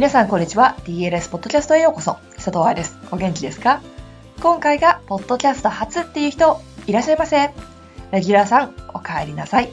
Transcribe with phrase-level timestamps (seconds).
[0.00, 0.76] 皆さんこんにちは。
[0.86, 2.16] DLS ポッドキャストへようこそ。
[2.36, 2.96] 佐藤愛です。
[3.10, 3.82] お元気ですか？
[4.40, 7.50] 今回がポッドキャスト初っていう人、いらっしゃいませ。
[8.10, 9.68] レギュラーさん、お帰りなさい。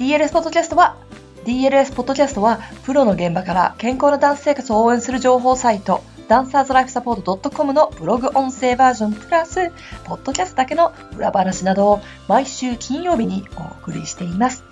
[0.00, 0.96] DLS ポッドキャストは
[1.44, 9.70] DLS ポッドキャストはプロの現場から健康なダンス生活を応援する情報サイトダンサーズライフサポート .com のブログ音声バージョンプラス
[10.02, 14.64] ポッドキャストだけの裏話などを毎週金曜日にお送りしています。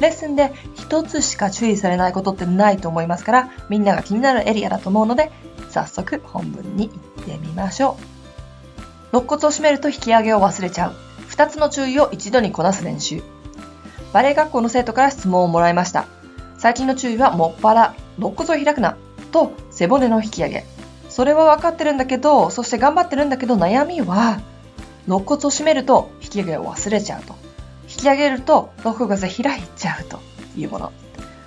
[0.00, 5.32] レッスンで1つしか注意されないことってないと思いますから、みんなが気になるエリアだと思うので、
[5.70, 7.96] 早速本文に行ってみましょ
[9.12, 9.16] う。
[9.16, 10.94] 肋骨を締めると引き上げを忘れちゃう。
[11.40, 13.22] 2つの注意を一度にこなす練習。
[14.12, 16.04] バレエ学校の生徒から質問をもらいました。
[16.58, 18.98] 最近の注意はもっぱら、肋骨を開くな、
[19.32, 20.66] と背骨の引き上げ。
[21.08, 24.42] それは分かってるんだけど、そして頑張ってるんだけど悩みは、
[25.06, 27.34] 肋骨を締めると引き上げを忘れちゃうと。
[27.88, 30.18] 引き上げると肋骨が開いちゃうと
[30.58, 30.92] いうもの。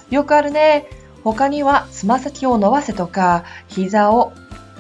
[0.10, 0.88] よくあるね。
[1.24, 4.34] 他にはつま先を伸ばせとか、膝を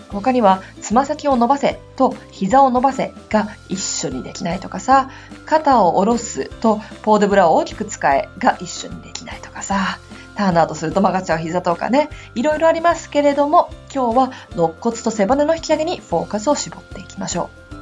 [0.10, 5.10] 他には、つま先を伸ばせと膝を伸ばせが一緒にできないとかさ、
[5.46, 9.98] 肩を下ろすとポーデブラを大きく使えが一緒にできないとかさ、
[10.36, 17.74] ターンアウトすると曲がっちゃう膝とかね、いろいろありますけれども、今日は肋骨と背骨の引き上げにフォーカスを絞っていきましょう。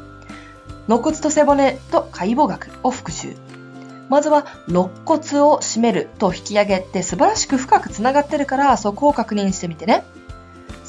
[0.87, 3.35] 肋骨と背骨と解剖学を復習。
[4.09, 10.03] まずは肋骨を締めると引き上げって素晴らしく深くつながってるからそこを確認してみてね。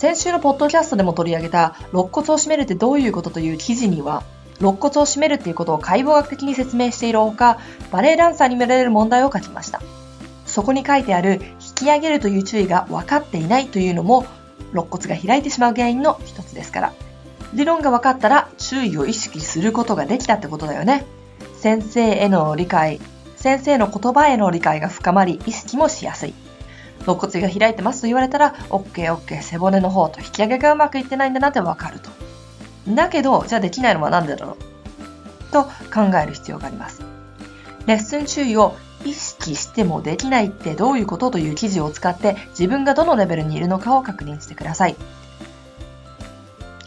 [0.03, 4.25] 先週のポッドキャストでも取り上げた肋骨を締めるってどういうことという記事には、
[4.59, 7.61] 肋骨を締めるっていうことを解剖学的に説明しているほか、
[7.93, 9.81] バレエダンサーに見られる問題を書きました。
[10.45, 14.27] そこに書いてある引き上げるという注意が分かっていないというのも、
[14.73, 16.93] 肋骨が開いてしまう原因の一つですから。
[17.55, 21.07] 理論が分かったら注意を意識することができたってことだよね。
[21.61, 23.01] 先生への理解、
[23.37, 26.34] 先生の言葉への理解が深まり、意識もしやすい。
[27.07, 32.11] 肋骨が開いてますと言われたら、OK、OK、背骨の方と引き上げがうまくいってないんだなってわかると。
[32.89, 35.53] だけど、じゃあできないのは何でだろう？
[35.53, 37.03] と考える必要があります。
[37.87, 38.75] レッスン注意を
[39.05, 44.97] 意識してもできないってどういうことという記事を使って自分がどのレベルにいるのかを確認してください。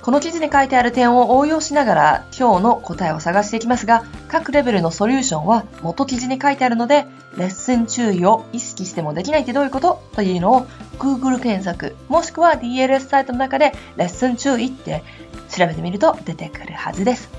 [0.05, 7.07] この記事に書いてある点を応用しながら今日の答えを探していきますが、各レベルのソリューションは元記事に書いてあるので、
[7.37, 10.67] レッスン注意を意識してもできないってどういうことというのを
[10.99, 15.03] Google 検索、もしくは DLS サイトの中でレッスン注意って
[15.49, 17.31] 調べてみると出てくるはずです。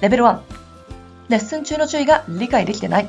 [0.00, 0.40] レベル1、
[1.28, 3.08] レッスン中の注意が理解できてない。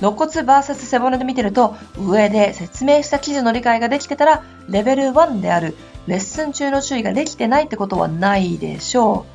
[0.00, 5.76] 肋骨 VS 背骨で見てると、上で説明した記事の理解ができてたら、レベル1である
[6.06, 9.26] レッスン中の注意ができてないってことはないでしょ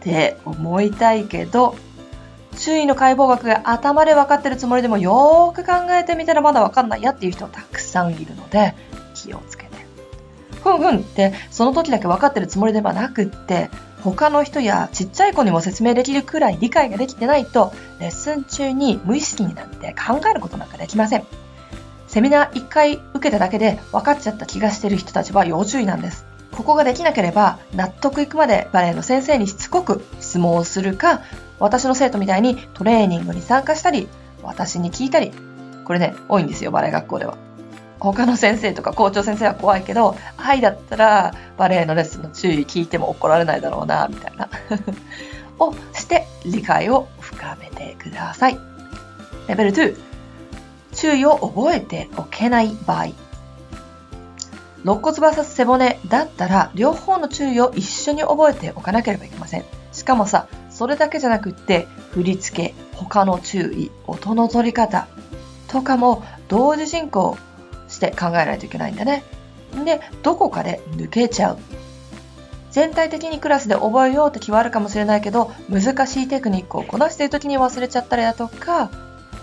[0.00, 1.76] うって思いたいけど、
[2.56, 8.74] 周囲の解剖学が頭で分かってるつもりでもよーく考えてみたらまだ分かんないやっていう人たくさんいるので
[9.14, 9.74] 気をつけて。
[10.62, 13.68] ふんふんってその時だけ分かってるつもりではなくって
[14.02, 21.43] 他の人やちっちゃい子にも説明できるくらい理解ができてないとレッスン中に無意識になって考えることなんかできません。
[22.14, 26.24] セミナー1回受けただけで分かっちゃった気がしてる人たちは要注意なんです。
[26.52, 31.22] ここができなければ納得いくまでバレエの先生にしつこく質問をするか、
[31.58, 34.06] 私の生徒みたいにトレーニングに参加したり、
[34.44, 35.32] 私に聞いたり。
[35.84, 37.36] これね、多いんですよ、バレエ学校では。
[37.98, 44.48] 他の先生とか校長先生は怖いけど、はいだったらバレエのレッスンの注意聞いても怒られないだろうな、みたいな。
[45.58, 48.58] をして理解を深めてください。
[49.48, 50.13] レベル2、
[51.04, 53.08] 注意を覚えておけない場合。
[54.84, 59.64] 肋骨 vs 背骨だったら両方の注意を一緒に覚えておかなければいけません。
[59.92, 65.06] しかもさ、それだけじゃなくって振り付け、他の注意、音の取り方
[65.68, 67.36] とかも同時進行
[67.88, 69.24] して考えないといけないんだね。
[69.84, 71.58] で、どこかで抜けちゃう。
[72.70, 78.90] 全体的にクラスで覚えようって気はあるかもしれないけど、難しいテクニックをこなしている時に忘れちゃったりだとか、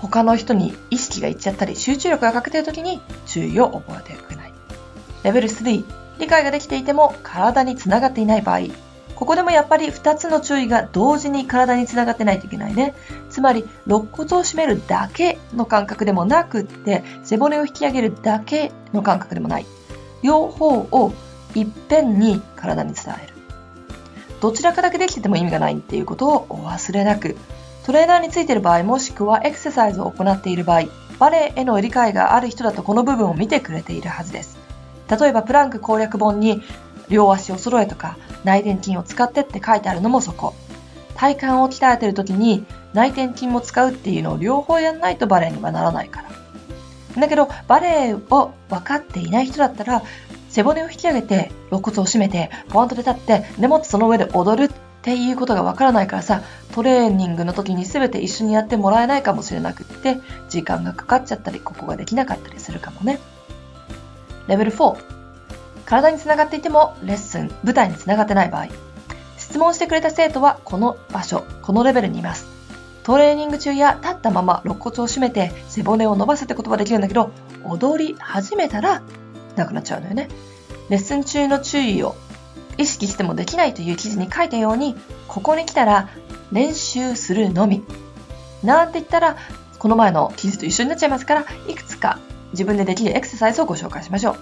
[0.01, 4.53] 他の人に意識がいっちゃったり、集中力が欠けている時に注意を覚えておけない。
[5.23, 5.85] レベル3、
[6.19, 8.61] 理解ができていても体につながっていない場合、
[9.15, 12.95] ここでもやっぱり2つの注意が同時に体につながってないといけないね。
[13.29, 19.67] つまり、肋骨を締めるだけの感覚でもなくって、背骨を引き上げるだけの感覚でもない。
[20.23, 21.13] 両方を
[21.53, 23.33] いっぺんに体に伝える。
[24.41, 27.37] どちらかだけできてても意味がないっていうことをお忘れなく。
[27.85, 30.83] トレーナーについている場合もしくはエクササイズを行っている場合、
[31.17, 34.57] バレエへの理解がある人だとこの部分を見てくれているはずです。
[35.09, 36.61] 例えばプランク攻略本に
[37.09, 40.53] 両足を揃えとか内転筋を使ってって書いてあるのもそこ。
[41.15, 46.23] 体幹を鍛えてる時に内転筋も使うっていうのを両方やんないとバレエにはならないか
[47.15, 47.21] ら。
[47.21, 48.19] だけどバレエを
[48.69, 50.01] 分かっていない人だったら
[50.49, 56.43] 背骨を引き上げて肋骨を締めてポワンとで立ってでもってその上で踊るっていうことがわからないからさ
[56.73, 63.19] トレーニングの時に全て一緒にやってもらえないかもしれなくって時間がかかっちゃったりここができなかったりするかもね。
[64.47, 64.97] レベル4
[65.85, 68.67] 体につながっていてもレッスン舞台につながってない場合。
[69.37, 72.45] 質問してくれた生徒はこの場所このレベルにいます。
[73.03, 77.31] トレーニング中や立ったまま肋骨を締めて背骨を伸ばすってことはできるんだけど
[77.63, 79.01] 踊り始めたら
[79.55, 80.29] なくなっちゃうのよね。
[80.89, 82.15] レッスン中の注意を
[82.81, 84.95] 意識してもできないという記事に書いたように
[85.27, 86.09] ここに来たら
[86.51, 87.83] 練習するのみ。
[88.63, 89.37] なんて言ったら
[89.79, 92.19] この前の記事と一緒になっちゃいますからいくつか
[92.51, 94.37] 自分でできるエクササイズをご紹介しましょう。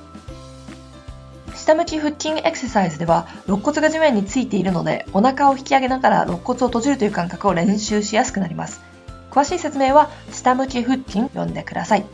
[1.56, 8.81] 下向き腹筋エクササイズでは肋骨が地面についているのでお腹を引き上げながら肋骨を閉じるという感覚を練習しやすくなります。
[9.30, 12.06] 詳しい説明は下向き腹筋読んでください。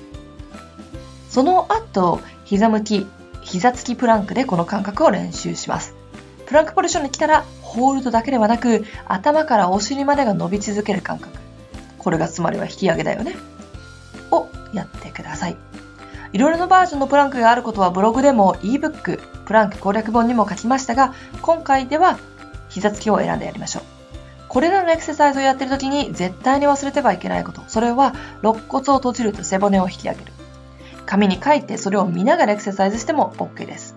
[1.29, 3.07] その後膝向き
[3.41, 5.94] 膝つきプランクでこの感覚を練習します。
[6.45, 11.37] プランクポジションに来たらホールドだけではなく頭からお尻までが伸び続ける感覚。
[11.97, 13.35] これがつまりは引き上げだよね。
[14.31, 15.57] をやってください。
[16.33, 22.19] いろいろなバージョンのプランクがあることはブログでも ebook プランク攻略本にも書きましたが今回では
[22.69, 23.83] 膝つきを選んでやりましょう。
[24.47, 27.61] これらのエクササイズをやっている時に絶対に忘れてはいけないこと。
[27.67, 30.31] それは肋骨を閉じると背骨を引き上げる。
[31.05, 33.94] 紙に書いてそれを見ながらエクササイズしても OK です。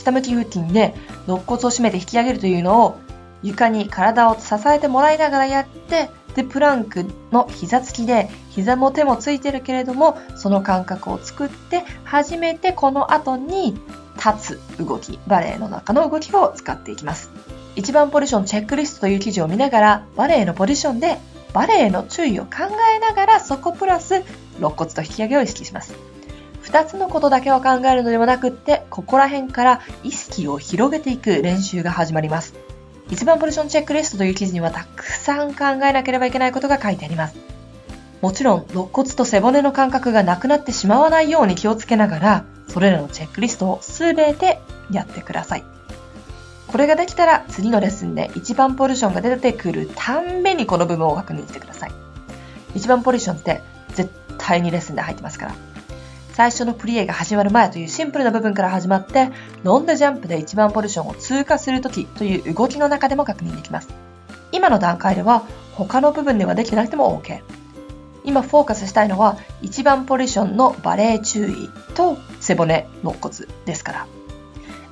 [0.00, 0.94] 下向き腹筋で
[1.26, 2.98] 肋骨を締めて引き上げるというのを
[3.42, 13.76] 床に体を支えてもらいながらやってで、プランクの膝つきで、膝も手もついてるけれども、その感覚を作って、初めてこの後に
[14.16, 17.30] 立つ動き、バレエの中の動きを使っていきます。
[17.76, 21.18] 一番ポジションチェックリストという記事を見ながら、バレエのポジションで、
[21.52, 22.50] バレエの注意を考
[22.94, 24.22] えながら、そこプラス、
[24.58, 26.09] 肋骨と引き上げを意識します。
[26.70, 32.54] 二つのことだけを考えるのではなくって、ここら辺から意識を広げていく練習が始まります。
[33.10, 37.34] 一番ポジションチェックリストという記事にはたくさん考えなければいけないことが書いてあります。
[38.20, 44.60] もちろん、肋骨と背骨の感覚がなくなってしまわないように気をつけながら、それらのチェックリストをすべて
[44.92, 45.64] やってください。
[46.68, 51.90] これができたら次のレッスンで一番ポジションが出てくるたんびにこの部分を確認してください。
[52.76, 53.60] 一番ポジションって
[53.94, 54.08] 絶
[54.38, 55.69] 対にレッスンで入ってますから。
[56.32, 59.30] 最初のプリエが始まる前というシンプルな部分から始まって、
[59.62, 63.88] ロンドジャンプで1番ポジションを通過するときという動きの中でも確認できます。
[64.52, 65.44] 今の段階では
[65.74, 67.42] 他の部分ではできてなくても OK。
[68.24, 73.34] 今フォーカスしたいのは1番ポジションのバレー注意と背骨、肋骨
[73.64, 74.06] ですか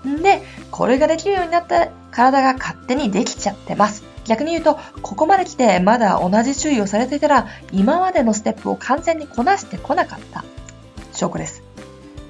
[0.05, 0.11] ら。
[0.11, 4.05] んで、これができるようになった体が勝手にできちゃってます。
[4.25, 10.45] 逆に言うと、ここまで来てまだ同じ注意をされていたら、今までのステップを完全にこなしてこなかった
[11.19, 11.63] 証拠です。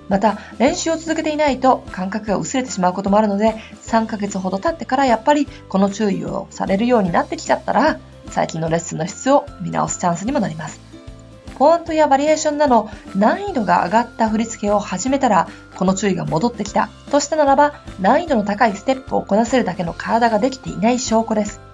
[0.09, 7.99] また、練習を続けていないと感覚が薄れてしまうこともあるので、3ヶ月ほど経ってからやっぱりこの注意をされるようになってきちゃったら、
[8.30, 10.80] 最近のレッスンの質を見直すチャンスにもなります。
[11.59, 21.68] フォントやバリエーションなど難易度が上がった振り付けを始めたら、この注意が戻ってきたとしたならば、難易度の高いステップをこなせるだけの体ができていない証拠です。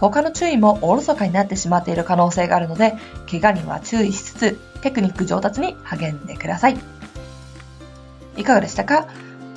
[0.00, 2.94] 他の注意もおろそかになってしまっている可能性があるので、
[3.30, 6.76] 怪我には注意しつつ、テクニック上達に励んでください。
[8.36, 9.08] いかがでしたか？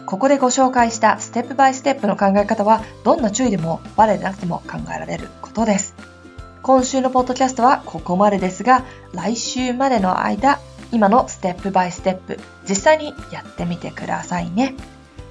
[0.06, 5.94] ここでご紹介したステップバイステップの考え方は、どんな注意でもバレなくても考えられることです。
[6.64, 10.60] 今週のポッドキャストはここまでですが、来週までの間、
[10.92, 14.74] 今のステップバイステップ、実際にやってみてくださいね。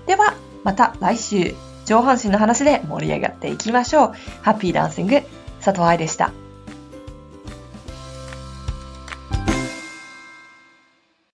[0.07, 1.55] では、また来週、
[1.89, 4.13] 上半身の話で盛り上がっていきましょう。
[4.43, 5.23] ハッピーダンシング、
[5.65, 6.48] 佐藤愛でした。